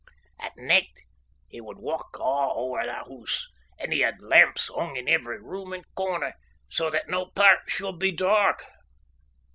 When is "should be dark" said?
7.69-8.65